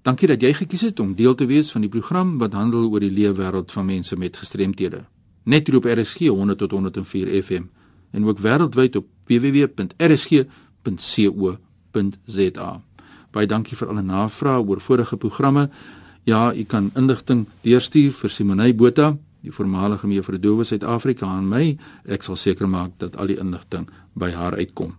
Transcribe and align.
Dankie 0.00 0.30
dat 0.30 0.40
jy 0.40 0.54
gekies 0.56 0.80
het 0.80 1.00
om 1.00 1.10
deel 1.14 1.34
te 1.36 1.44
wees 1.44 1.68
van 1.74 1.82
die 1.84 1.90
program 1.92 2.38
wat 2.40 2.54
handel 2.56 2.86
oor 2.88 3.00
die 3.04 3.12
leefwêreld 3.12 3.72
van 3.72 3.84
mense 3.84 4.16
met 4.16 4.36
gestremthede. 4.40 5.04
Net 5.44 5.66
hier 5.68 5.76
op 5.76 5.84
RSG 5.84 6.18
100 6.32 6.58
tot 6.58 6.70
104 6.70 7.42
FM 7.42 7.62
en 8.10 8.24
ook 8.24 8.38
wêreldwyd 8.40 8.96
op 8.96 9.06
www.rsg.co.za. 9.28 10.40
Baie 13.30 13.46
dankie 13.46 13.76
vir 13.76 13.88
alle 13.88 14.02
navrae 14.02 14.64
oor 14.64 14.80
vorige 14.80 15.16
programme. 15.16 15.70
Ja, 16.24 16.54
u 16.54 16.64
kan 16.64 16.90
inligting 16.96 17.46
deurstuur 17.62 18.12
vir 18.12 18.30
Simonay 18.30 18.74
Botha, 18.74 19.16
die 19.44 19.52
voormalige 19.52 20.06
mevrou 20.06 20.38
Dowe 20.40 20.64
Suid-Afrika 20.64 21.26
aan 21.26 21.48
my. 21.48 21.78
Ek 22.08 22.22
sal 22.24 22.36
seker 22.36 22.68
maak 22.68 22.90
dat 22.98 23.16
al 23.16 23.26
die 23.26 23.38
inligting 23.38 23.88
by 24.16 24.30
haar 24.32 24.56
uitkom. 24.56 24.96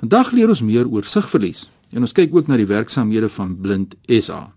Vandag 0.00 0.32
leer 0.32 0.48
ons 0.48 0.60
meer 0.64 0.88
oor 0.88 1.04
sigverlies 1.04 1.68
en 1.96 2.04
ons 2.04 2.12
kyk 2.12 2.34
ook 2.36 2.48
na 2.50 2.58
die 2.60 2.68
werksamehede 2.68 3.28
van 3.32 3.56
Blind 3.60 3.96
SA. 4.20 4.50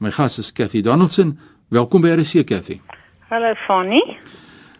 My 0.00 0.10
gas 0.10 0.38
is 0.40 0.52
Cathy 0.56 0.80
Donaldson. 0.80 1.36
Welkom 1.68 2.00
by 2.04 2.14
RC 2.16 2.46
Cathy. 2.48 2.78
Hallo 3.28 3.52
Fanny. 3.66 4.00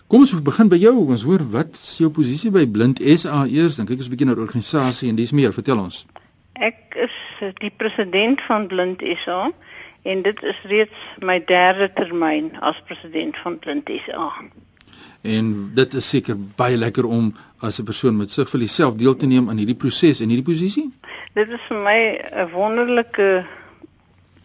Kom 0.08 0.24
ons 0.24 0.32
begin 0.44 0.70
by 0.72 0.78
jou. 0.80 0.94
Ons 1.12 1.24
hoor 1.28 1.44
wat 1.52 1.76
is 1.76 1.98
jou 2.00 2.08
posisie 2.12 2.50
by 2.52 2.64
Blind 2.68 3.00
SA 3.20 3.44
eers? 3.44 3.76
Dan 3.76 3.88
kyk 3.88 4.00
ons 4.00 4.08
'n 4.08 4.12
bietjie 4.14 4.26
na 4.26 4.34
die 4.34 4.44
organisasie 4.44 5.08
en 5.08 5.16
dis 5.16 5.32
meer. 5.32 5.52
Vertel 5.52 5.78
ons. 5.78 6.06
Ek 6.54 6.96
is 6.96 7.16
die 7.60 7.70
president 7.70 8.40
van 8.40 8.66
Blind 8.66 9.02
SA 9.24 9.52
en 10.02 10.22
dit 10.22 10.42
is 10.42 10.58
reeds 10.64 10.98
my 11.20 11.44
derde 11.44 11.92
termyn 11.92 12.56
as 12.60 12.80
president 12.86 13.36
van 13.36 13.58
Blind 13.58 13.90
SA. 14.06 14.32
En 15.22 15.70
dit 15.74 15.94
is 15.94 16.08
seker 16.08 16.36
baie 16.56 16.76
lekker 16.76 17.04
om 17.04 17.34
as 17.60 17.78
'n 17.78 17.84
persoon 17.84 18.16
met 18.16 18.30
sigverlies 18.30 18.74
self 18.74 18.94
deel 18.94 19.16
te 19.16 19.26
neem 19.26 19.48
aan 19.48 19.56
hierdie 19.56 19.76
proses 19.76 20.20
en 20.20 20.28
hierdie 20.28 20.52
posisie? 20.52 20.90
Dit 21.32 21.48
is 21.48 21.62
vir 21.64 21.78
my 21.80 22.00
'n 22.44 22.50
wonderlike 22.52 23.46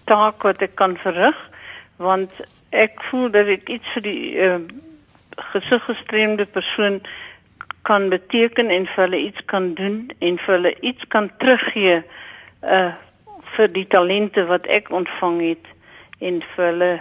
taak 0.07 0.43
wat 0.47 0.61
ek 0.61 0.75
kan 0.79 0.93
verrig 0.97 1.39
want 1.99 2.31
ek 2.71 3.01
voel 3.03 3.27
dat 3.31 3.49
ek 3.51 3.67
iets 3.69 3.89
vir 3.95 4.03
die 4.05 4.21
uh, 4.39 4.59
gesiggestremde 5.51 6.45
persoon 6.45 7.01
kan 7.81 8.07
beteken 8.09 8.71
en 8.71 8.87
vir 8.87 9.03
hulle 9.03 9.19
iets 9.19 9.43
kan 9.45 9.73
doen 9.73 9.97
en 10.19 10.39
vir 10.45 10.53
hulle 10.55 10.73
iets 10.79 11.07
kan 11.07 11.27
teruggee 11.37 11.99
uh 12.63 12.93
vir 13.57 13.67
die 13.75 13.87
talente 13.87 14.47
wat 14.47 14.71
ek 14.79 14.87
ontvang 14.91 15.43
het 15.43 15.67
en 16.19 16.39
vir 16.55 16.65
hulle 16.71 16.91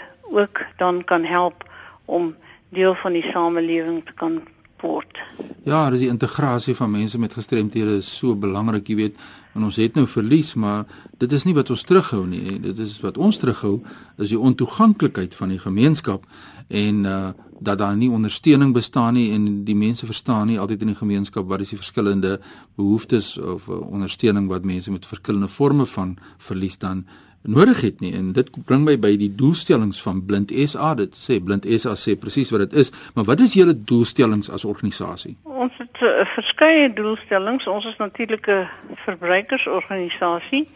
ook 0.42 0.66
dan 0.82 1.04
kan 1.04 1.24
help 1.24 1.62
om 2.04 2.34
deel 2.74 2.94
van 2.94 3.12
die 3.12 3.26
samelewing 3.30 4.02
te 4.06 4.18
kan 4.18 4.42
word. 4.82 5.18
Ja, 5.66 5.90
dis 5.90 6.04
die 6.04 6.12
integrasie 6.12 6.74
van 6.78 6.90
mense 6.90 7.18
met 7.18 7.34
gestremthede 7.34 7.98
is 7.98 8.10
so 8.18 8.36
belangrik, 8.38 8.88
jy 8.88 8.96
weet, 8.96 9.16
en 9.56 9.64
ons 9.66 9.78
het 9.80 9.96
nou 9.96 10.06
verlies, 10.06 10.54
maar 10.54 10.84
dit 11.18 11.32
is 11.32 11.46
nie 11.48 11.54
wat 11.56 11.70
ons 11.72 11.82
terughou 11.88 12.26
nie. 12.28 12.58
Dit 12.62 12.78
is 12.78 12.98
wat 13.02 13.18
ons 13.18 13.38
terughou 13.40 13.80
is 14.20 14.30
die 14.30 14.38
ontoeganklikheid 14.38 15.34
van 15.34 15.54
die 15.54 15.62
gemeenskap 15.62 16.28
en 16.68 17.04
uh 17.04 17.32
dat 17.60 17.78
daar 17.78 17.96
nie 17.96 18.10
ondersteuning 18.10 18.72
bestaan 18.72 19.14
nie 19.14 19.30
en 19.32 19.64
die 19.64 19.76
mense 19.76 20.06
verstaan 20.06 20.46
nie 20.46 20.58
altyd 20.60 20.80
in 20.80 20.92
die 20.92 20.98
gemeenskap 20.98 21.48
wat 21.48 21.60
is 21.64 21.72
die 21.72 21.78
verskillende 21.78 22.40
behoeftes 22.76 23.38
of 23.38 23.68
uh, 23.68 23.80
ondersteuning 23.80 24.48
wat 24.48 24.64
mense 24.64 24.92
met 24.92 25.06
verskillende 25.06 25.48
forme 25.48 25.86
van 25.86 26.16
verlies 26.36 26.78
dan 26.78 27.06
nodig 27.42 27.80
het 27.80 28.00
nie. 28.00 28.14
En 28.14 28.32
dit 28.32 28.50
bring 28.64 28.84
my 28.84 28.96
by 28.98 29.16
die 29.16 29.30
doelstellings 29.34 30.02
van 30.02 30.24
Blind 30.26 30.52
SA 30.68 30.94
dit 30.94 31.14
sê 31.16 31.38
Blind 31.42 31.66
SA 31.80 31.94
sê 31.98 32.16
presies 32.18 32.50
wat 32.50 32.66
dit 32.66 32.72
is. 32.84 32.92
Maar 33.14 33.24
wat 33.24 33.40
is 33.40 33.54
julle 33.54 33.74
doelstellings 33.84 34.50
as 34.50 34.64
organisasie? 34.64 35.36
Ons 35.42 35.72
het 35.78 36.02
uh, 36.02 36.24
verskeie 36.34 36.92
doelstellings. 36.92 37.66
Ons 37.66 37.86
is 37.86 37.96
natuurlik 37.96 38.46
'n 38.46 38.68
verbruikersorganisasie 39.04 40.68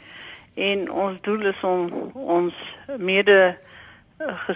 en 0.55 0.91
ons 0.91 1.21
doel 1.21 1.47
is 1.53 1.61
om 1.63 2.11
ons 2.15 2.55
mede 2.99 3.57
uh, 4.19 4.49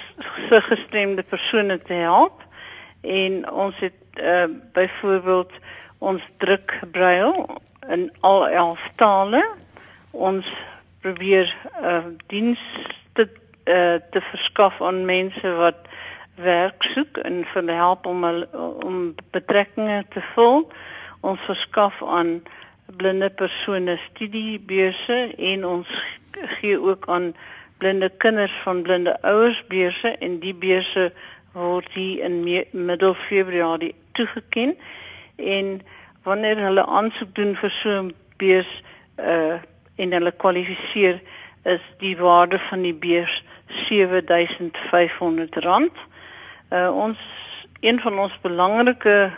gestremde 0.70 1.22
persone 1.22 1.78
te 1.82 1.92
help. 1.92 2.42
En 3.00 3.50
ons 3.50 3.78
het 3.78 4.20
uh, 4.22 4.44
byvoorbeeld 4.72 5.52
ons 5.98 6.22
druk 6.36 6.80
braille 6.92 7.46
in 7.88 8.12
al 8.20 8.48
11 8.48 8.90
tale. 8.96 9.42
Ons 10.10 10.46
probeer 11.04 11.56
uh 11.82 12.04
dienste 12.32 13.28
uh 13.64 13.96
te 14.10 14.20
verskaf 14.30 14.80
aan 14.82 15.04
mense 15.04 15.50
wat 15.60 15.88
werk 16.40 16.82
soek 16.82 17.18
en 17.28 17.42
vir 17.52 17.72
help 17.76 18.06
om 18.06 18.24
om 18.88 18.96
betrekkinge 19.36 19.98
te 20.14 20.22
vul. 20.32 20.64
Ons 21.20 21.44
verskaf 21.44 22.00
aan 22.02 22.30
blinde 22.86 23.28
persone 23.30 23.98
studiebeurse 24.06 25.18
en 25.52 25.66
ons 25.66 25.92
gee 26.56 26.80
ook 26.80 27.08
aan 27.08 27.34
blinde 27.78 28.08
kinders 28.24 28.56
van 28.64 28.82
blinde 28.82 29.14
ouers 29.22 29.60
beurse 29.68 30.16
en 30.24 30.40
die 30.40 30.54
beurse 30.54 31.10
word 31.52 31.92
hier 31.92 32.24
in 32.24 32.40
middel 32.72 33.14
Februarie 33.14 33.94
toegeken 34.12 34.72
en 35.36 35.70
wanneer 36.24 36.64
hulle 36.64 36.86
aansoek 36.86 37.34
doen 37.36 37.54
vir 37.60 37.76
so 37.82 38.00
'n 38.00 38.12
beurs 38.40 38.72
uh 39.20 39.60
en 39.96 40.12
hulle 40.12 40.32
kwalifiseer 40.32 41.22
is 41.62 41.80
die 41.98 42.16
waarde 42.16 42.58
van 42.58 42.82
die 42.82 42.94
beurs 42.94 43.44
R7500. 43.68 45.90
Uh 46.70 46.90
ons 46.92 47.18
een 47.80 48.00
van 48.00 48.18
ons 48.18 48.40
belangrike 48.40 49.32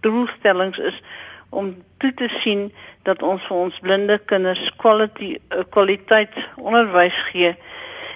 doelstellings 0.00 0.78
is 0.78 1.02
om 1.48 1.82
toe 1.96 2.14
te 2.14 2.28
sien 2.28 2.72
dat 3.02 3.22
ons 3.22 3.42
vir 3.48 3.56
ons 3.56 3.80
blinde 3.80 4.18
kinders 4.30 4.70
quality 4.76 5.36
uh, 5.36 5.62
kwaliteit 5.70 6.34
onderwys 6.56 7.16
gee. 7.32 7.56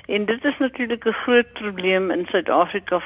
En 0.07 0.25
dit 0.29 0.45
is 0.45 0.59
natuurlik 0.59 1.07
'n 1.07 1.21
groot 1.25 1.53
probleem 1.53 2.11
in 2.11 2.27
Suid-Afrika 2.31 3.01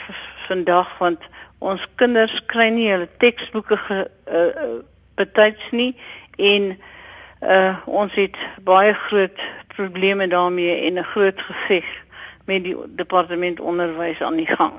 vandag 0.49 0.99
want 0.99 1.21
ons 1.59 1.87
kinders 1.95 2.43
kry 2.47 2.69
nie 2.69 2.91
hulle 2.91 3.09
teksboeke 3.19 3.77
ge, 3.77 4.11
uh, 4.31 4.81
betyds 5.15 5.71
nie 5.71 5.97
en 6.37 6.79
uh 7.43 7.77
ons 7.87 8.15
het 8.15 8.37
baie 8.65 8.95
groot 8.95 9.41
probleme 9.77 10.29
daarmee 10.29 10.87
en 10.87 10.99
'n 10.99 11.05
groot 11.05 11.41
geveg 11.41 11.85
met 12.47 12.65
die 12.65 12.77
departement 12.97 13.61
onderwys 13.61 14.23
aan 14.23 14.37
die 14.37 14.47
gang. 14.47 14.73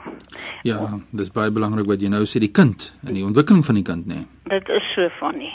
Ja, 0.64 1.00
dis 1.10 1.32
baie 1.32 1.52
belangrik 1.52 1.86
wat 1.86 2.02
jy 2.02 2.08
nou 2.08 2.24
sê 2.26 2.40
die 2.40 2.52
kind 2.52 2.94
en 3.08 3.14
die 3.14 3.26
ontwikkeling 3.26 3.66
van 3.66 3.76
die 3.76 3.84
kind 3.84 4.08
nê. 4.08 4.14
Nee. 4.14 4.28
Dit 4.44 4.70
is 4.70 4.94
so 4.94 5.10
van 5.20 5.38
nie. 5.38 5.54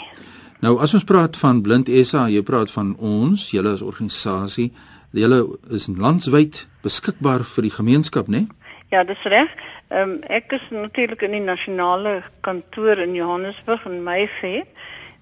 Nou 0.60 0.76
as 0.80 0.94
ons 0.94 1.04
praat 1.04 1.36
van 1.36 1.62
Blind 1.62 1.88
SA, 2.06 2.28
jy 2.28 2.42
praat 2.42 2.70
van 2.70 2.96
ons, 2.98 3.50
julle 3.50 3.72
as 3.72 3.82
organisasie, 3.82 4.72
julle 5.10 5.58
is 5.70 5.88
landwyd 5.88 6.66
beskikbaar 6.84 7.44
vir 7.44 7.62
die 7.62 7.74
gemeenskap 7.74 8.28
nê? 8.28 8.44
Nee? 8.44 8.46
Ja, 8.92 9.04
dis 9.08 9.22
reg. 9.24 9.48
Ehm 9.88 10.10
um, 10.10 10.18
ek 10.28 10.52
is 10.52 10.64
natuurlik 10.70 11.22
in 11.24 11.32
die 11.32 11.44
nasionale 11.44 12.22
kantoor 12.44 13.00
in 13.00 13.14
Johannesburg 13.16 13.86
in 13.88 14.02
Mayfair 14.04 14.66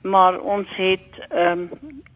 maar 0.00 0.40
ons 0.40 0.68
het 0.76 1.26
ehm 1.28 1.58
um, 1.58 1.70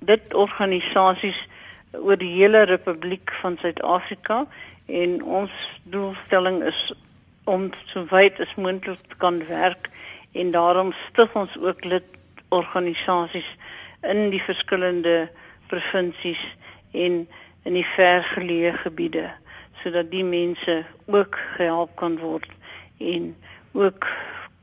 dit 0.04 0.34
organisasies 0.34 1.48
oor 1.92 2.16
die 2.18 2.32
hele 2.34 2.62
Republiek 2.62 3.32
van 3.40 3.56
Suid-Afrika 3.60 4.46
en 4.86 5.22
ons 5.22 5.52
doelstelling 5.82 6.62
is 6.64 6.92
om 7.44 7.70
so 7.86 8.04
wyd 8.10 8.40
as 8.40 8.54
moontlik 8.54 9.00
te 9.08 9.16
kan 9.16 9.46
werk 9.46 9.88
en 10.32 10.50
daarom 10.50 10.92
stig 10.92 11.32
ons 11.36 11.56
ook 11.60 11.84
lid 11.84 12.04
organisasies 12.48 13.48
in 14.00 14.30
die 14.30 14.42
verskillende 14.42 15.30
provinsies 15.72 16.42
en 16.92 17.24
in 17.64 17.78
die 17.78 17.86
vergeleë 17.94 18.72
gebiede 18.84 19.28
sodat 19.82 20.10
die 20.10 20.24
mense 20.24 20.82
ook 21.06 21.36
gehelp 21.56 21.96
kan 22.00 22.18
word 22.20 22.50
en 22.98 23.34
ook 23.72 24.08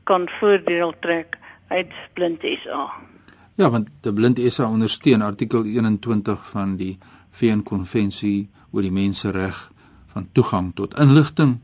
kan 0.04 0.28
voordeel 0.40 0.94
trek 0.98 1.38
uit 1.68 1.92
blind 2.14 2.44
SA. 2.64 3.11
Ja, 3.60 3.68
want 3.68 3.90
die 4.00 4.12
Blind 4.16 4.38
SA 4.48 4.64
ondersteun 4.72 5.22
artikel 5.22 5.66
21 5.68 6.40
van 6.54 6.78
die 6.80 6.94
VN-konvensie 7.36 8.46
oor 8.72 8.84
die 8.86 8.92
mensereg 8.94 9.58
van 10.14 10.28
toegang 10.32 10.70
tot 10.76 10.96
inligting, 11.00 11.58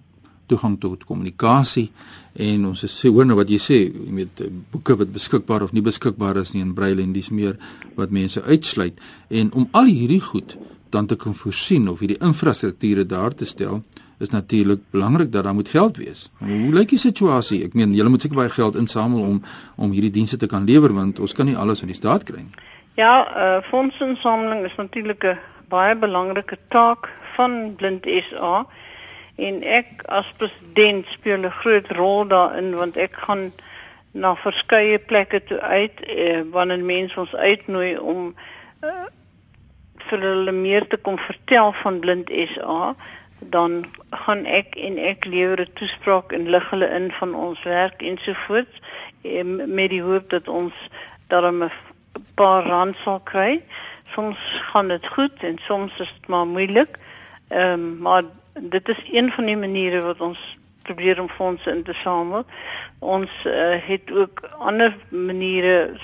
toegang 0.48 0.76
tot 0.80 1.06
kommunikasie 1.08 1.86
en 2.36 2.66
ons 2.68 2.84
sê 2.92 3.08
hoor 3.08 3.24
nou 3.28 3.38
wat 3.40 3.48
jy 3.52 3.60
sê, 3.60 3.78
jy 3.88 4.12
weet 4.20 4.42
boeke 4.72 4.98
wat 5.00 5.14
beskikbaar 5.14 5.64
of 5.64 5.72
nie 5.72 5.84
beskikbaar 5.84 6.42
is 6.42 6.52
nie 6.52 6.64
in 6.64 6.74
braille 6.76 7.04
en 7.04 7.14
dis 7.16 7.30
meer 7.32 7.56
wat 7.96 8.12
mense 8.12 8.42
uitsluit. 8.44 9.00
En 9.32 9.52
om 9.56 9.68
al 9.72 9.88
hierdie 9.88 10.20
goed 10.24 10.58
dan 10.92 11.08
te 11.08 11.16
kan 11.16 11.36
voorsien 11.36 11.88
of 11.88 12.04
hierdie 12.04 12.20
infrastrukture 12.20 13.04
daar 13.08 13.32
te 13.32 13.48
stel 13.48 13.80
is 14.18 14.30
natuurlik 14.30 14.80
belangrik 14.90 15.32
dat 15.32 15.44
daar 15.44 15.54
moet 15.54 15.68
geld 15.68 15.96
wees. 15.96 16.30
Hoe 16.38 16.72
lyk 16.74 16.88
die 16.88 16.98
situasie? 16.98 17.64
Ek 17.64 17.74
meen, 17.74 17.94
julle 17.94 18.08
moet 18.08 18.22
seker 18.22 18.36
baie 18.36 18.50
geld 18.50 18.76
insamel 18.76 19.22
om 19.22 19.42
om 19.76 19.92
hierdie 19.94 20.10
dienste 20.10 20.36
te 20.36 20.46
kan 20.46 20.64
lewer 20.64 20.92
want 20.94 21.18
ons 21.18 21.32
kan 21.32 21.46
nie 21.46 21.56
alles 21.56 21.78
van 21.78 21.92
die 21.92 21.96
staat 21.96 22.22
kry 22.22 22.42
nie. 22.42 22.66
Ja, 22.98 23.26
eh 23.26 23.56
uh, 23.56 23.62
fondsinsameling 23.70 24.64
is 24.66 24.74
natuurlik 24.76 25.24
'n 25.24 25.38
baie 25.68 25.96
belangrike 25.96 26.58
taak 26.68 27.08
van 27.36 27.74
Blind 27.76 28.06
SA 28.06 28.66
en 29.36 29.62
ek 29.62 30.02
as 30.06 30.26
president 30.36 31.06
speel 31.06 31.38
'n 31.38 31.50
groot 31.50 31.90
rol 31.92 32.26
daarin 32.26 32.74
want 32.74 32.96
ek 32.96 33.14
gaan 33.26 33.52
na 34.12 34.34
verskeie 34.34 34.98
plekke 34.98 35.40
toe 35.44 35.60
uit 35.60 36.00
eh, 36.00 36.40
wanneer 36.50 36.84
mense 36.84 37.20
ons 37.20 37.34
uitnooi 37.34 37.98
om 37.98 38.34
uh, 38.82 39.06
vir 40.08 40.24
hulle 40.24 40.52
meer 40.52 40.86
te 40.88 40.96
kom 40.96 41.18
vertel 41.18 41.72
van 41.82 42.00
Blind 42.00 42.30
SA, 42.54 42.94
dan 43.38 43.84
gaan 44.10 44.44
ek 44.44 44.74
en 44.74 44.98
ek 44.98 45.24
lewer 45.24 45.60
'n 45.60 45.72
toespraak 45.74 46.32
en 46.32 46.50
lig 46.50 46.70
hulle 46.70 46.88
in 46.88 47.10
van 47.12 47.34
ons 47.34 47.62
werk 47.62 48.02
ensovoorts 48.02 48.80
met 49.66 49.90
die 49.90 50.02
hoop 50.02 50.30
dat 50.30 50.48
ons 50.48 50.74
daarom 51.26 51.62
'n 51.62 51.70
paar 52.34 52.64
rand 52.64 52.96
sal 52.96 53.20
kry. 53.20 53.62
Soms 54.14 54.38
gaan 54.72 54.88
dit 54.88 55.06
goed 55.06 55.36
en 55.42 55.58
soms 55.58 55.92
is 55.98 56.12
dit 56.18 56.28
maar 56.28 56.46
moeilik. 56.46 56.98
Ehm 57.48 57.72
um, 57.72 57.98
maar 57.98 58.22
dit 58.60 58.88
is 58.88 59.02
een 59.12 59.30
van 59.32 59.44
die 59.44 59.56
maniere 59.56 60.00
wat 60.00 60.20
ons 60.20 60.58
probeer 60.82 61.20
om 61.20 61.28
fondse 61.28 61.70
in 61.70 61.82
te 61.82 61.92
samel. 61.92 62.44
Ons 62.98 63.30
uh, 63.44 63.76
het 63.86 64.12
ook 64.12 64.40
ander 64.58 64.96
maniere 65.08 65.94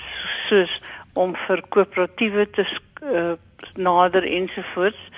soos 0.47 0.81
om 1.13 1.35
vir 1.35 1.63
koöperatiewe 1.69 2.49
te 2.49 2.65
uh, 3.03 3.33
nader 3.73 4.23
ensovoorts. 4.23 5.09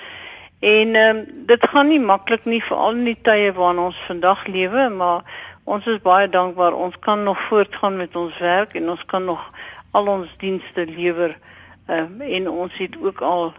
En 0.58 0.94
ehm 0.94 1.16
um, 1.16 1.46
dit 1.46 1.68
gaan 1.68 1.86
nie 1.88 2.00
maklik 2.00 2.44
nie 2.44 2.62
veral 2.62 2.96
in 2.96 3.04
die 3.04 3.20
tye 3.22 3.52
waarin 3.54 3.78
ons 3.78 3.98
vandag 4.06 4.46
lewe, 4.46 4.88
maar 4.90 5.22
ons 5.64 5.86
is 5.86 6.00
baie 6.02 6.28
dankbaar 6.28 6.74
ons 6.74 6.98
kan 6.98 7.22
nog 7.22 7.38
voortgaan 7.46 7.96
met 7.96 8.16
ons 8.16 8.38
werk 8.38 8.74
en 8.74 8.90
ons 8.90 9.04
kan 9.04 9.24
nog 9.24 9.44
al 9.90 10.06
ons 10.06 10.34
dienste 10.42 10.86
lewer. 10.86 11.38
Ehm 11.86 12.18
um, 12.18 12.20
en 12.20 12.50
ons 12.50 12.78
het 12.78 12.98
ook 13.02 13.20
al 13.20 13.54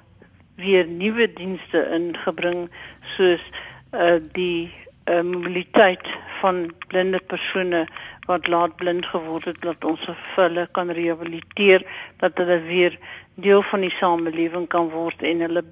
weer 0.55 0.87
nuwe 0.87 1.33
dienste 1.33 1.87
ingebring 1.95 2.67
soos 3.15 3.47
uh 3.95 4.19
die 4.35 4.67
uh, 5.09 5.21
mobiliteit 5.21 6.07
van 6.41 6.65
blinde 6.87 7.19
persone 7.19 7.85
wat 8.27 8.47
laat 8.47 8.75
blind 8.75 9.05
geword 9.05 9.45
het 9.45 9.61
dat 9.61 9.83
ons 9.83 10.09
hulle 10.35 10.67
kan 10.71 10.91
rehabiliteer 10.91 11.85
dat 12.17 12.37
hulle 12.37 12.59
weer 12.67 12.99
deel 13.35 13.61
van 13.71 13.87
die 13.87 13.95
samelewing 13.95 14.67
kan 14.67 14.89
word 14.91 15.23
en 15.23 15.47
hulle 15.47 15.63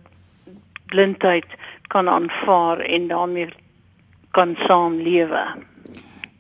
blindheid 0.92 1.46
kan 1.88 2.10
aanvaar 2.10 2.80
en 2.80 3.08
daarmee 3.08 3.50
kan 4.32 4.56
saamlewe. 4.68 5.46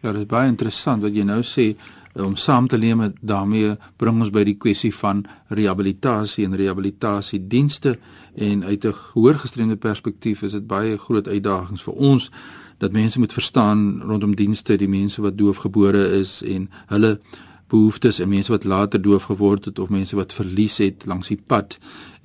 Ja, 0.01 0.11
dit 0.11 0.21
is 0.21 0.29
baie 0.29 0.47
interessant 0.47 1.01
wat 1.01 1.15
jy 1.15 1.23
nou 1.25 1.41
sê 1.45 1.71
om 2.17 2.35
saam 2.35 2.67
te 2.67 2.77
leef 2.77 2.95
met 2.95 3.17
daarmee 3.21 3.75
bring 3.97 4.21
ons 4.21 4.33
by 4.33 4.43
die 4.47 4.57
kwessie 4.57 4.93
van 4.95 5.25
rehabilitasie 5.53 6.45
en 6.45 6.57
rehabilitasiedienste 6.57 7.97
en 8.35 8.63
uit 8.63 8.85
'n 8.85 8.95
hoërgestremde 9.13 9.75
perspektief 9.75 10.41
is 10.41 10.51
dit 10.51 10.67
baie 10.67 10.97
groot 10.97 11.27
uitdagings 11.27 11.83
vir 11.83 11.93
ons 11.93 12.31
dat 12.77 12.91
mense 12.91 13.19
moet 13.19 13.33
verstaan 13.33 14.01
rondom 14.01 14.35
dienste 14.35 14.77
die 14.77 14.89
mense 14.89 15.21
wat 15.21 15.37
doofgebore 15.37 16.19
is 16.19 16.41
en 16.45 16.69
hulle 16.87 17.19
behoeftes 17.67 18.19
en 18.19 18.29
mense 18.29 18.51
wat 18.51 18.63
later 18.63 19.01
doof 19.01 19.23
geword 19.23 19.65
het 19.65 19.79
of 19.79 19.89
mense 19.89 20.15
wat 20.15 20.33
verlies 20.33 20.77
het 20.77 21.05
langs 21.05 21.27
die 21.27 21.39
pad 21.47 21.77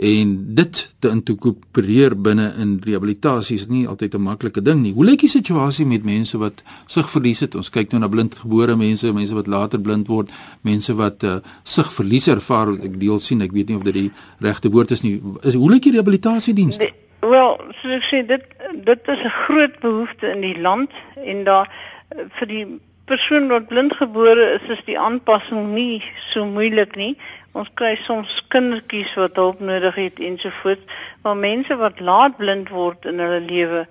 en 0.03 0.55
dit 0.57 0.81
te 0.99 1.11
inkorporeer 1.11 2.15
binne 2.19 2.49
in 2.59 2.77
rehabilitasie 2.85 3.57
is 3.61 3.69
nie 3.69 3.87
altyd 3.89 4.15
'n 4.15 4.23
maklike 4.23 4.63
ding 4.63 4.83
nie. 4.83 4.93
Hoe 4.93 5.05
lyk 5.05 5.21
die 5.21 5.29
situasie 5.29 5.87
met 5.87 6.05
mense 6.05 6.39
wat 6.39 6.63
sig 6.87 7.11
verlies 7.11 7.41
het? 7.41 7.55
Ons 7.55 7.71
kyk 7.71 7.91
nou 7.91 8.01
na 8.01 8.09
blindgebore 8.09 8.77
mense, 8.77 9.13
mense 9.13 9.35
wat 9.35 9.47
later 9.47 9.81
blind 9.81 10.07
word, 10.09 10.31
mense 10.61 10.95
wat 10.95 11.23
uh, 11.23 11.37
sig 11.63 11.93
verlies 11.93 12.27
ervaar. 12.27 12.73
Ek 12.83 13.01
deel 13.01 13.19
sien, 13.19 13.41
ek 13.41 13.53
weet 13.53 13.69
nie 13.69 13.77
of 13.77 13.83
dit 13.83 13.95
die 13.95 14.11
regte 14.41 14.71
woord 14.71 14.91
is 14.91 15.03
nie. 15.03 15.23
Is 15.43 15.55
hoe 15.55 15.71
lyk 15.71 15.83
die 15.83 15.93
rehabilitasiedienste? 15.93 16.91
Wel, 17.21 17.61
soos 17.81 17.93
ek 17.93 18.03
sê, 18.03 18.27
dit 18.27 18.43
dit 18.85 19.09
is 19.09 19.25
'n 19.25 19.37
groot 19.47 19.81
behoefte 19.81 20.33
in 20.33 20.41
die 20.41 20.61
land 20.61 20.91
en 21.25 21.45
daar 21.45 21.71
eh, 22.09 22.25
vir 22.39 22.47
die 22.47 22.67
persoon 23.13 23.49
wat 23.49 23.67
blindgebore 23.69 24.45
is, 24.57 24.69
is 24.73 24.85
die 24.87 24.97
aanpassing 24.99 25.75
nie 25.75 26.01
so 26.31 26.47
moeilik 26.49 26.95
nie. 26.97 27.13
Ons 27.53 27.69
kry 27.77 27.91
soms 28.01 28.39
kindertjies 28.53 29.13
wat 29.21 29.37
hulp 29.37 29.61
nodig 29.61 29.99
het 30.01 30.21
ensovoorts, 30.25 31.01
maar 31.25 31.37
mense 31.37 31.77
wat 31.77 32.01
laat 32.01 32.39
blind 32.41 32.73
word 32.73 33.05
in 33.11 33.21
hulle 33.21 33.43
lewe 33.45 33.83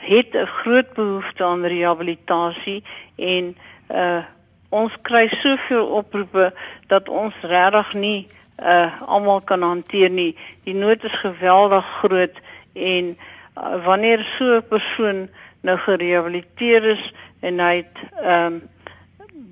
het 0.00 0.32
'n 0.32 0.46
groot 0.46 0.94
behoefte 0.96 1.44
aan 1.44 1.66
rehabilitasie 1.74 2.80
en 3.16 3.56
uh 3.92 4.22
ons 4.70 4.94
kry 5.02 5.26
soveel 5.28 5.86
oproepe 6.00 6.52
dat 6.86 7.08
ons 7.08 7.34
regtig 7.42 7.92
nie 7.94 8.28
uh 8.62 9.02
almal 9.02 9.40
kan 9.40 9.62
hanteer 9.62 10.10
nie. 10.10 10.36
Die 10.64 10.74
nood 10.74 11.04
is 11.04 11.22
geweldig 11.26 11.84
groot 12.00 12.36
en 12.72 13.16
uh, 13.16 13.84
wanneer 13.84 14.24
so 14.38 14.56
'n 14.56 14.68
persoon 14.68 15.28
nou 15.66 15.76
gerehabiliteer 15.78 16.84
is 16.96 17.12
en 17.40 17.60
hy 17.60 17.74
het 17.82 18.04
ehm 18.22 18.60
um, 18.60 18.60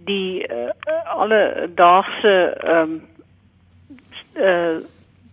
die 0.09 0.41
uh, 0.49 0.71
alle 1.05 1.69
daagse 1.75 2.35
ehm 2.65 2.95
um, 2.95 3.09
uh, 4.41 4.79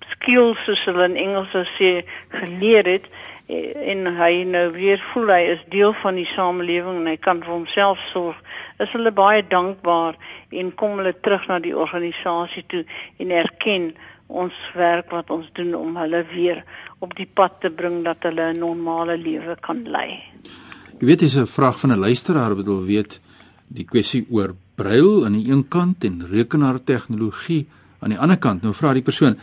skills 0.08 0.64
soos 0.64 0.84
hulle 0.86 1.08
in 1.10 1.16
Engels 1.16 1.56
sê 1.78 1.92
geleer 2.30 2.86
het 2.86 3.08
en 3.48 4.08
hy 4.18 4.44
nou 4.50 4.72
weer 4.74 5.02
voel 5.12 5.30
hy 5.30 5.42
is 5.54 5.62
deel 5.70 5.94
van 6.02 6.18
die 6.18 6.26
samelewing 6.26 7.04
en 7.04 7.10
hy 7.12 7.18
kan 7.22 7.44
vir 7.44 7.54
homself 7.54 8.02
sorg. 8.10 8.40
Is 8.82 8.90
hulle 8.98 9.14
baie 9.14 9.44
dankbaar 9.46 10.18
en 10.50 10.72
kom 10.80 10.98
hulle 10.98 11.14
terug 11.14 11.46
na 11.52 11.60
die 11.62 11.76
organisasie 11.78 12.66
toe 12.72 12.84
en 13.22 13.32
erken 13.32 13.92
ons 14.28 14.54
werk 14.74 15.12
wat 15.12 15.30
ons 15.30 15.50
doen 15.54 15.76
om 15.76 15.98
hulle 15.98 16.24
weer 16.34 16.64
op 17.00 17.16
die 17.16 17.28
pad 17.28 17.60
te 17.62 17.70
bring 17.70 18.04
dat 18.04 18.24
hulle 18.24 18.54
'n 18.54 18.60
normale 18.60 19.18
lewe 19.18 19.56
kan 19.62 19.84
lei. 19.84 20.20
Jy 21.00 21.06
weet 21.06 21.20
dis 21.20 21.36
'n 21.36 21.46
vraag 21.46 21.80
van 21.80 21.92
'n 21.92 22.00
luisteraar 22.00 22.56
wat 22.56 22.66
wil 22.66 22.86
weet 22.86 23.20
die 23.68 23.86
kwessie 23.86 24.26
oor 24.30 24.56
brail 24.76 25.26
aan 25.26 25.34
die 25.34 25.52
een 25.52 25.68
kant 25.68 26.04
en 26.04 26.28
rekenaartegnologie 26.32 27.68
aan 28.00 28.10
die 28.10 28.20
ander 28.20 28.38
kant. 28.38 28.62
Nou 28.62 28.74
vra 28.74 28.94
die 28.94 29.02
persoon, 29.02 29.38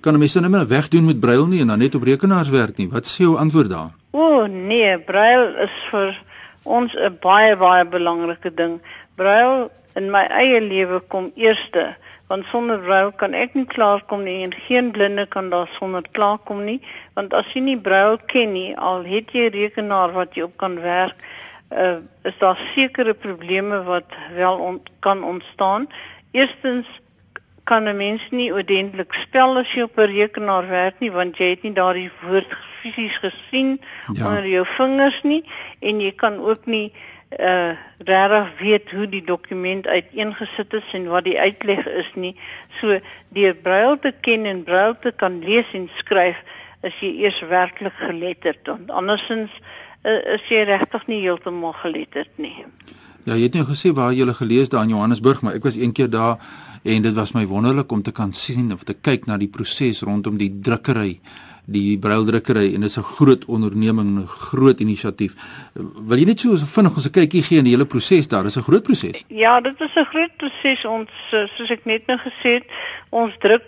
kan 0.00 0.14
'n 0.14 0.18
mens 0.18 0.32
dan 0.32 0.50
net 0.50 0.68
wegdoen 0.68 1.04
met 1.04 1.20
brail 1.20 1.46
nie 1.46 1.60
en 1.60 1.66
dan 1.66 1.78
net 1.78 1.94
op 1.94 2.02
rekenaars 2.02 2.48
werk 2.48 2.76
nie? 2.76 2.88
Wat 2.88 3.06
sê 3.06 3.24
jou 3.24 3.36
antwoord 3.36 3.70
daar? 3.70 3.90
O 4.10 4.18
oh, 4.18 4.46
nee, 4.48 4.98
brail 4.98 5.56
is 5.56 5.76
vir 5.90 6.22
ons 6.62 6.94
'n 6.94 7.18
baie 7.20 7.56
baie 7.56 7.84
belangrike 7.84 8.54
ding. 8.54 8.80
Brail 9.14 9.70
in 9.94 10.10
my 10.10 10.26
eie 10.30 10.60
lewe 10.60 11.00
kom 11.08 11.32
eerste 11.34 11.96
want 12.26 12.46
sonder 12.50 12.78
brail 12.82 13.12
kan 13.12 13.34
ek 13.34 13.54
nie 13.54 13.66
klaarkom 13.70 14.24
nie 14.26 14.42
en 14.44 14.52
geen 14.66 14.90
blinde 14.90 15.26
kan 15.26 15.50
daar 15.50 15.70
sonder 15.78 16.02
klaarkom 16.10 16.64
nie. 16.64 16.80
Want 17.14 17.34
as 17.34 17.52
jy 17.54 17.62
nie 17.62 17.78
brail 17.78 18.18
ken 18.26 18.52
nie 18.52 18.76
al 18.76 19.04
het 19.06 19.30
jy 19.32 19.46
'n 19.46 19.54
rekenaar 19.54 20.12
wat 20.12 20.34
jy 20.34 20.42
op 20.42 20.56
kan 20.56 20.80
werk 20.80 21.16
uh, 21.70 21.98
is 22.22 22.38
daar 22.38 22.58
sekere 22.74 23.14
probleme 23.14 23.82
wat 23.82 24.10
wel 24.34 24.58
on 24.58 24.82
kan 25.00 25.22
ontstaan. 25.24 25.88
Eerstens 26.32 26.86
kan 27.64 27.84
'n 27.84 27.96
mens 27.96 28.22
nie 28.30 28.52
ordentlik 28.52 29.12
spel 29.12 29.58
as 29.58 29.72
jy 29.74 29.82
op 29.82 29.98
'n 29.98 30.10
rekenaar 30.10 30.68
werk 30.68 31.00
nie 31.00 31.12
want 31.12 31.38
jy 31.38 31.50
het 31.50 31.62
nie 31.62 31.72
daardie 31.72 32.10
woord 32.22 32.56
fisies 32.82 33.16
gesien 33.18 33.80
ja. 34.12 34.26
onder 34.26 34.46
jou 34.46 34.66
vingers 34.66 35.22
nie. 35.22 35.44
En 35.80 36.00
jy 36.00 36.12
kan 36.12 36.38
ook 36.38 36.66
nie 36.66 36.92
uh 36.92 37.15
regtig 37.28 38.58
weet 38.58 38.90
hoe 38.90 39.08
die 39.08 39.24
dokument 39.24 39.86
uiteengesit 39.86 40.72
is 40.78 40.92
en 40.94 41.08
wat 41.10 41.24
die 41.24 41.38
uitleg 41.38 41.86
is 41.86 42.10
nie. 42.14 42.36
So 42.80 43.00
deur 43.34 43.54
brail 43.54 43.98
te 43.98 44.12
ken 44.20 44.46
en 44.46 44.62
brail 44.64 44.94
te 45.00 45.12
kan 45.12 45.40
lees 45.44 45.66
en 45.74 45.88
skryf 45.98 46.38
is 46.86 46.94
jy 47.00 47.10
eers 47.24 47.40
werklik 47.48 47.96
geletterd. 47.98 48.62
Want 48.66 48.90
andersins 48.90 49.50
uh, 50.04 50.34
is 50.36 50.46
jy 50.48 50.62
regtig 50.68 51.06
nie 51.10 51.20
heeltemal 51.24 51.74
geletterd 51.82 52.30
nie. 52.38 52.64
Ja, 53.26 53.34
jy 53.34 53.48
het 53.48 53.58
nou 53.58 53.66
gesê 53.66 53.90
waar 53.90 54.12
jy 54.14 54.22
gele 54.22 54.34
gelees 54.38 54.70
daar 54.70 54.86
in 54.86 54.94
Johannesburg, 54.94 55.42
maar 55.42 55.56
ek 55.58 55.66
was 55.66 55.76
een 55.76 55.92
keer 55.92 56.10
daar 56.10 56.38
en 56.86 57.02
dit 57.02 57.14
was 57.14 57.32
my 57.34 57.42
wonderlik 57.46 57.90
om 57.92 58.02
te 58.02 58.12
kan 58.14 58.32
sien 58.32 58.70
of 58.72 58.84
te 58.86 58.94
kyk 58.94 59.26
na 59.26 59.36
die 59.36 59.50
proses 59.50 60.04
rondom 60.06 60.38
die 60.38 60.52
drukkery 60.62 61.18
die 61.66 61.98
braildrukkery 61.98 62.74
en 62.74 62.84
dit 62.86 62.90
is 62.90 62.98
'n 62.98 63.02
groot 63.02 63.44
onderneming, 63.44 64.18
'n 64.18 64.26
groot 64.26 64.80
inisiatief. 64.80 65.34
Wil 65.74 66.18
jy 66.18 66.24
net 66.24 66.40
so 66.40 66.56
vinnig 66.56 66.94
ons 66.94 67.06
'n 67.06 67.10
kykie 67.10 67.42
gee 67.42 67.58
in 67.58 67.64
die 67.64 67.72
hele 67.72 67.86
proses 67.86 68.28
daar? 68.28 68.42
Dis 68.42 68.56
'n 68.56 68.62
groot 68.62 68.82
proses. 68.82 69.24
Ja, 69.28 69.60
dit 69.60 69.80
is 69.80 69.94
'n 69.94 70.04
groot 70.04 70.36
proses. 70.36 70.84
Ons 70.84 71.10
soos 71.56 71.70
ek 71.70 71.84
net 71.84 72.06
nou 72.06 72.18
gesê 72.18 72.50
het, 72.58 72.64
ons 73.10 73.32
druk 73.38 73.62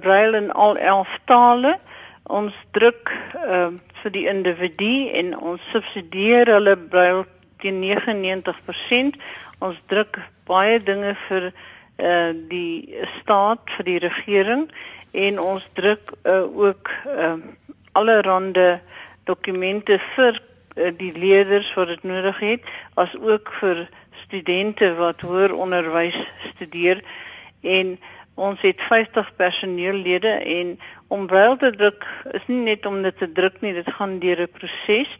brail 0.00 0.34
in 0.34 0.52
al 0.52 0.76
11 0.76 1.18
tale. 1.24 1.78
Ons 2.22 2.54
druk 2.72 3.12
ehm 3.46 3.74
uh, 3.74 3.80
vir 4.02 4.12
die 4.12 4.28
individu 4.28 5.08
en 5.16 5.38
ons 5.38 5.60
subsidieer 5.72 6.46
hulle 6.46 6.76
brail 6.76 7.24
teen 7.58 7.80
99%. 7.80 9.16
Ons 9.58 9.76
druk 9.86 10.18
baie 10.44 10.82
dinge 10.82 11.16
vir 11.28 11.52
uh 11.98 12.32
die 12.50 12.90
staat 13.20 13.70
vir 13.76 13.84
die 13.84 13.98
regering 13.98 14.68
en 15.14 15.40
ons 15.40 15.66
druk 15.72 16.12
uh, 16.22 16.42
ook 16.56 16.90
uh, 17.06 17.34
allerhande 17.92 18.80
dokumente 19.24 19.98
vir 20.14 20.40
uh, 20.40 20.90
die 20.98 21.12
leerders 21.14 21.70
wat 21.78 21.92
dit 21.92 22.02
nodig 22.02 22.40
het 22.42 22.72
as 23.00 23.14
ook 23.20 23.52
vir 23.60 23.86
studente 24.24 24.90
wat 24.98 25.22
hoër 25.22 25.54
onderwys 25.54 26.18
studeer. 26.50 27.04
En 27.62 27.94
ons 28.34 28.60
het 28.66 28.82
50 28.82 29.30
personeellede 29.36 30.28
en 30.28 30.74
om 31.08 31.26
wel 31.30 31.56
te 31.56 31.70
druk 31.70 32.06
is 32.32 32.46
nie 32.46 32.62
net 32.66 32.86
om 32.86 33.02
dit 33.02 33.18
te 33.18 33.30
druk 33.32 33.60
nie 33.62 33.74
dit 33.76 33.90
gaan 33.98 34.18
deur 34.18 34.40
'n 34.42 34.50
proses. 34.58 35.10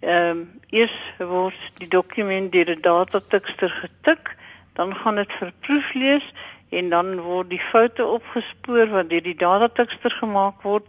Ehm 0.00 0.30
um, 0.30 0.60
eers 0.70 0.96
word 1.18 1.60
die 1.78 1.88
dokument 1.88 2.52
deur 2.52 2.70
'n 2.70 2.80
datatekster 2.80 3.70
getik 3.70 4.36
dan 4.72 4.96
gaan 4.96 5.14
dit 5.20 5.32
vir 5.32 5.52
proeflees 5.60 6.32
en 6.72 6.90
dan 6.90 7.14
word 7.20 7.50
die 7.52 7.60
foute 7.70 8.06
opgespoor 8.06 8.92
wat 8.94 9.10
deur 9.10 9.24
die 9.24 9.38
datatekster 9.38 10.14
gemaak 10.20 10.62
word 10.66 10.88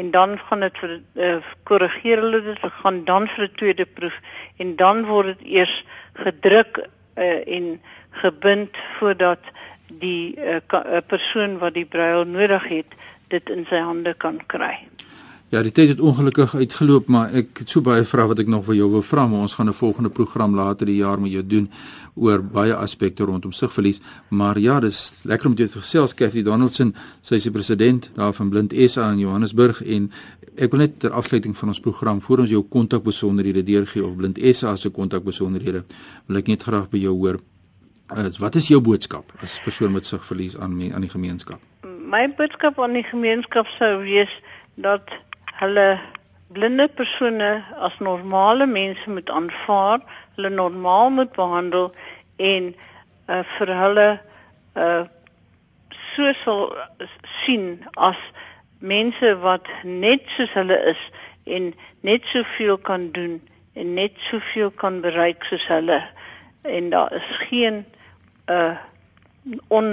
en 0.00 0.10
dan 0.14 0.36
gaan 0.38 0.62
dit 0.64 0.78
vir 0.82 0.92
uh, 0.98 1.36
korrigeer 1.68 2.22
hulle 2.22 2.40
dit 2.46 2.66
gaan 2.82 3.04
dan 3.04 3.28
vir 3.34 3.44
'n 3.44 3.56
tweede 3.60 3.86
proef 3.86 4.16
en 4.64 4.76
dan 4.76 5.04
word 5.06 5.32
dit 5.32 5.46
eers 5.58 5.84
gedruk 6.24 6.82
uh, 6.82 7.40
en 7.56 7.80
gebind 8.22 8.76
voordat 8.98 9.42
die 9.88 10.36
uh, 10.36 10.60
persoon 11.06 11.58
wat 11.58 11.74
die 11.74 11.86
braille 11.86 12.24
nodig 12.24 12.68
het 12.68 12.94
dit 13.28 13.50
in 13.50 13.66
sy 13.70 13.80
hande 13.84 14.14
kan 14.14 14.40
kry. 14.46 14.88
Ja, 15.48 15.62
die 15.64 15.72
tyd 15.72 15.88
het 15.88 16.00
ongelukkig 16.04 16.52
uitgeloop, 16.60 17.06
maar 17.08 17.30
ek 17.32 17.62
het 17.62 17.70
so 17.72 17.80
baie 17.80 18.02
vrae 18.04 18.28
wat 18.28 18.40
ek 18.42 18.50
nog 18.52 18.66
vir 18.66 18.74
jou 18.82 18.90
wil 18.92 19.02
vra, 19.02 19.22
maar 19.26 19.46
ons 19.46 19.54
gaan 19.56 19.68
'n 19.68 19.72
volgende 19.72 20.10
program 20.10 20.54
later 20.54 20.86
die 20.86 20.96
jaar 20.96 21.20
met 21.20 21.32
jou 21.32 21.42
doen 21.46 21.70
oor 22.14 22.42
baie 22.42 22.74
aspekte 22.74 23.24
rondom 23.24 23.52
sigverlies. 23.52 24.00
Maar 24.28 24.58
ja, 24.58 24.80
dis 24.80 25.20
lekker 25.24 25.46
om 25.46 25.54
dit 25.54 25.72
te 25.72 25.78
gesels 25.78 26.14
Cathy 26.14 26.42
Donaldson, 26.42 26.94
sy 27.22 27.34
is 27.34 27.42
die 27.42 27.50
president 27.50 28.10
daar 28.14 28.34
van 28.34 28.48
Blind 28.48 28.74
SA 28.86 29.12
in 29.12 29.18
Johannesburg 29.18 29.82
en 29.84 30.10
ek 30.56 30.70
wil 30.70 30.80
net 30.80 31.00
ter 31.00 31.10
afsluiting 31.10 31.56
van 31.56 31.68
ons 31.68 31.80
program 31.80 32.20
voor 32.20 32.38
ons 32.38 32.50
jou 32.50 32.62
kontakbesonderhede 32.62 33.62
deurgee 33.62 34.04
of 34.04 34.16
Blind 34.16 34.38
SA 34.54 34.76
se 34.76 34.90
kontakbesonderhede, 34.90 35.84
wil 36.26 36.36
ek 36.36 36.46
net 36.46 36.62
graag 36.62 36.90
by 36.90 36.98
jou 36.98 37.14
hoor. 37.14 37.40
Wat 38.38 38.54
is 38.54 38.68
jou 38.68 38.80
boodskap 38.80 39.32
as 39.40 39.60
persoon 39.64 39.92
met 39.92 40.04
sigverlies 40.04 40.58
aan 40.58 40.92
aan 40.92 41.00
die 41.00 41.10
gemeenskap? 41.10 41.60
My 42.04 42.28
boodskap 42.36 42.78
aan 42.78 42.92
die 42.92 43.04
gemeenskap 43.04 43.66
sou 43.66 44.02
wees 44.02 44.42
dat 44.74 45.08
hulle 45.60 45.98
blinde 46.54 46.88
persone 46.88 47.50
as 47.86 47.98
normale 48.00 48.66
mense 48.66 49.10
moet 49.10 49.30
aanvaar, 49.30 50.00
hulle 50.36 50.50
normaal 50.50 51.10
moet 51.10 51.32
behandel 51.36 51.90
en 52.36 52.74
uh, 53.28 53.42
vir 53.58 53.74
hulle 53.82 54.10
uh 54.74 55.04
so 56.14 56.32
sal 56.42 56.62
sien 57.44 57.66
as 57.94 58.18
mense 58.78 59.28
wat 59.42 59.68
net 59.84 60.24
soos 60.34 60.54
hulle 60.56 60.78
is 60.90 61.02
en 61.56 61.68
net 62.06 62.26
soveel 62.26 62.78
kan 62.88 63.10
doen 63.14 63.36
en 63.78 63.92
net 63.94 64.16
soveel 64.30 64.72
kan 64.82 64.98
bereik 65.04 65.46
soos 65.46 65.66
hulle 65.70 66.00
en 66.62 66.90
daar 66.94 67.12
is 67.20 67.28
geen 67.44 67.84
uh 68.50 68.74
on 69.68 69.92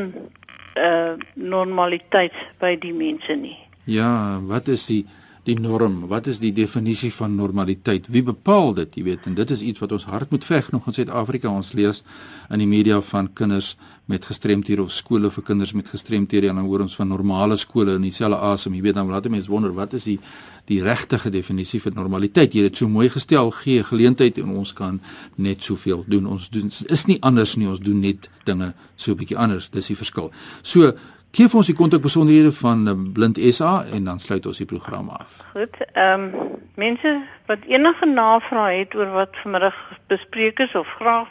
uh 0.87 1.13
normaliteit 1.33 2.35
by 2.59 2.73
die 2.79 2.93
mense 2.93 3.35
nie. 3.35 3.57
Ja, 3.85 4.39
wat 4.41 4.67
is 4.67 4.85
die 4.89 5.05
die 5.45 5.57
norm? 5.59 6.07
Wat 6.09 6.27
is 6.27 6.39
die 6.41 6.51
definisie 6.55 7.11
van 7.13 7.35
normaliteit? 7.37 8.07
Wie 8.09 8.23
bepaal 8.25 8.73
dit, 8.79 8.97
jy 8.97 9.03
weet? 9.11 9.27
En 9.29 9.35
dit 9.37 9.51
is 9.53 9.61
iets 9.61 9.81
wat 9.83 9.93
ons 9.95 10.07
hard 10.09 10.31
moet 10.33 10.45
veg 10.45 10.71
nog 10.73 10.87
in 10.89 10.97
Suid-Afrika. 10.97 11.51
Ons 11.51 11.73
lees 11.77 12.01
in 12.49 12.63
die 12.63 12.69
media 12.69 12.97
van 13.01 13.29
kinders 13.33 13.75
met 14.09 14.25
gestremthede 14.25 14.83
of 14.83 14.93
skole 14.93 15.29
vir 15.33 15.45
kinders 15.45 15.73
met 15.73 15.89
gestremthede 15.89 16.49
en 16.49 16.59
dan 16.61 16.65
hoor 16.65 16.85
ons 16.85 16.97
van 16.97 17.09
normale 17.09 17.57
skole 17.57 17.97
in 17.97 18.05
dieselfde 18.05 18.37
asem. 18.37 18.73
Jy 18.77 18.81
weet 18.85 18.99
dan 18.99 19.09
laat 19.09 19.29
mense 19.29 19.49
wonder 19.49 19.73
wat 19.73 19.93
is 19.97 20.09
die 20.09 20.19
die 20.65 20.79
regte 20.81 21.19
definisie 21.29 21.77
vir 21.77 21.93
normaliteit? 21.93 22.55
Jy 22.55 22.63
het 22.63 22.73
dit 22.73 22.79
so 22.81 22.89
mooi 22.89 23.05
gestel, 23.13 23.51
gee 23.53 23.83
geleentheid 23.85 24.39
en 24.41 24.55
ons 24.57 24.73
kan 24.73 24.99
net 25.37 25.61
soveel 25.61 26.01
doen. 26.09 26.25
Ons 26.25 26.49
doen 26.49 26.71
is 26.89 27.05
nie 27.05 27.19
anders 27.21 27.53
nie, 27.55 27.67
ons 27.69 27.79
doen 27.79 27.99
net 28.01 28.29
dinge 28.45 28.73
so 28.95 29.11
'n 29.11 29.17
bietjie 29.17 29.37
anders. 29.37 29.69
Dis 29.69 29.87
die 29.87 29.95
verskil. 29.95 30.31
So 30.63 30.93
Gee 31.35 31.49
vir 31.51 31.59
ons 31.59 31.67
die 31.67 31.75
kontakbesonderhede 31.75 32.53
van 32.55 32.87
eh, 32.87 32.93
Blind 33.13 33.35
SA 33.51 33.83
en 33.91 34.05
dan 34.07 34.19
sluit 34.23 34.45
ons 34.47 34.57
die 34.61 34.65
program 34.69 35.09
af. 35.11 35.43
Goed. 35.51 35.75
Ehm 35.91 36.31
um, 36.31 36.53
mense 36.75 37.11
wat 37.47 37.59
enige 37.67 38.05
navrae 38.07 38.77
het 38.77 38.95
oor 38.95 39.11
wat 39.11 39.35
vanmiddag 39.41 39.75
bespreek 40.07 40.59
is 40.59 40.75
of 40.75 40.87
graag 40.99 41.27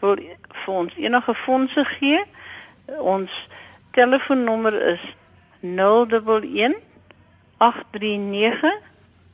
wil 0.00 0.16
vir 0.62 0.74
ons 0.74 0.94
enige 0.94 1.34
fondse 1.34 1.84
gee, 1.96 2.22
ons 2.98 3.30
telefoonnommer 3.98 4.74
is 4.94 5.02
011 5.60 6.74
839 7.58 8.74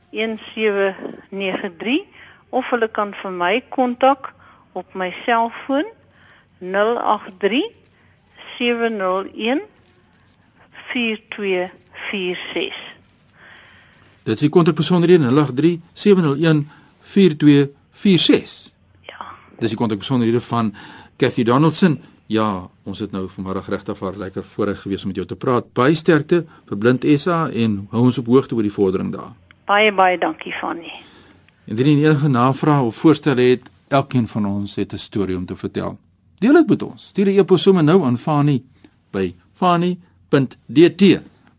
1793 0.09 2.05
of 2.49 2.69
hulle 2.69 2.89
kan 2.89 3.13
vir 3.13 3.31
my 3.31 3.61
kontak 3.69 4.33
op 4.73 4.93
my 4.93 5.13
selfoon 5.25 5.85
083 6.59 7.69
701 8.57 9.61
4246. 10.89 12.73
Dit 14.23 14.33
is 14.33 14.39
die 14.39 14.49
kontakbesonderhede 14.49 15.29
083 15.29 15.79
701 15.93 16.69
4246. 17.01 18.71
Ja. 19.01 19.25
Dis 19.59 19.69
die 19.69 19.77
kontakbesonderhede 19.77 20.41
van 20.41 20.73
Cathy 21.17 21.43
Donaldson. 21.43 22.01
Ja, 22.29 22.69
ons 22.83 22.99
het 22.99 23.11
nou 23.11 23.29
vanmiddag 23.29 23.69
regtig 23.69 23.97
vir 23.97 24.17
lekker 24.17 24.43
voorreg 24.45 24.81
gewees 24.81 25.01
om 25.05 25.07
met 25.09 25.17
jou 25.21 25.27
te 25.29 25.37
praat. 25.37 25.73
Baie 25.73 25.95
sterkte 25.97 26.45
vir 26.69 26.77
Blind 26.77 27.05
SA 27.17 27.49
en 27.49 27.87
hou 27.93 28.03
ons 28.09 28.17
op 28.21 28.29
hoogte 28.29 28.55
oor 28.57 28.65
die 28.65 28.73
vordering 28.73 29.13
daar. 29.13 29.33
Baie 29.69 29.93
baie 29.93 30.17
dankie 30.17 30.53
Fanny. 30.53 30.91
Indien 31.69 31.87
jy 31.87 32.05
enige 32.05 32.29
navrae 32.29 32.85
of 32.85 32.97
voorstelle 32.97 33.41
het, 33.41 33.69
elkeen 33.89 34.27
van 34.27 34.45
ons 34.45 34.75
het 34.75 34.93
'n 34.93 34.97
storie 34.97 35.37
om 35.37 35.45
te 35.45 35.55
vertel. 35.55 35.97
Deel 36.39 36.53
dit 36.53 36.67
met 36.69 36.81
ons. 36.83 37.07
Stuur 37.07 37.25
'n 37.25 37.39
e-pos 37.39 37.61
sommer 37.61 37.83
nou 37.83 38.03
aan 38.03 38.17
Fanny 38.17 38.63
by 39.11 39.35
fanny@ 39.53 40.08
fani.dt 40.29 41.03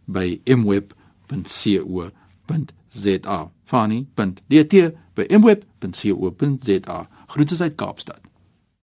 by 0.07 0.41
mweb.co.za 0.57 2.11
fani.dt 3.65 4.75
by 5.15 5.39
mweb.co.za 5.39 7.09
groete 7.27 7.63
uit 7.63 7.75
Kaapstad 7.75 8.30